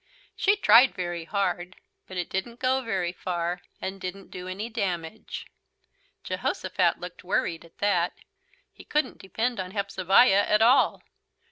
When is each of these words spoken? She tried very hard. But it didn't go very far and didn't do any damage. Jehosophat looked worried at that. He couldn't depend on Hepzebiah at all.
She 0.35 0.55
tried 0.55 0.95
very 0.95 1.25
hard. 1.25 1.75
But 2.07 2.17
it 2.17 2.27
didn't 2.27 2.59
go 2.59 2.81
very 2.81 3.11
far 3.11 3.61
and 3.79 4.01
didn't 4.01 4.31
do 4.31 4.47
any 4.47 4.67
damage. 4.67 5.45
Jehosophat 6.23 6.99
looked 6.99 7.23
worried 7.23 7.63
at 7.63 7.77
that. 7.77 8.13
He 8.73 8.83
couldn't 8.83 9.19
depend 9.19 9.59
on 9.59 9.69
Hepzebiah 9.73 10.47
at 10.49 10.63
all. 10.63 11.03